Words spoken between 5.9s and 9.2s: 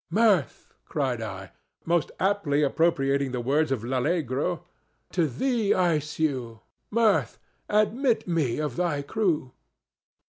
sue! Mirth, admit me of thy